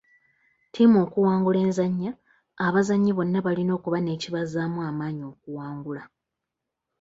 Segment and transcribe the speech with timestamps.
[0.67, 2.11] Ttiimu okuwangula enzannya,
[2.65, 6.03] abazannyi bonna balina okuba n'ekibazzaamu amaanyi okuwangula.